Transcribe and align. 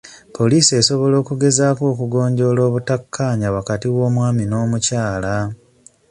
Poliisi 0.35 0.71
esobola 0.81 1.15
okugezaako 1.21 1.83
okugonjoola 1.93 2.61
obutakkaanya 2.69 3.47
wakati 3.57 3.87
w'omwami 3.95 4.43
n'omukyala. 4.47 5.35